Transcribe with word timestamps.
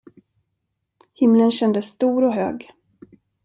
Himlen 1.13 1.51
kändes 1.51 1.85
stor 1.91 2.23
och 2.23 2.33
hög. 2.33 2.71